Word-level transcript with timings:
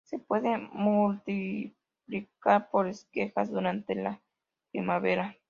Se 0.03 0.19
puede 0.19 0.57
multiplicar 0.57 2.69
por 2.71 2.87
esquejes 2.87 3.49
durante 3.51 3.93
la 3.95 4.21
primavera. 4.71 5.37